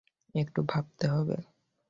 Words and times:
একটু 0.35 0.59
ভাবতে 0.63 1.05
হবে। 1.07 1.37